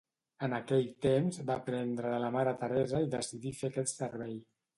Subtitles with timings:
[0.45, 4.37] En aquell temps, va aprendre de la Mare Teresa i decidí fer aquest servei.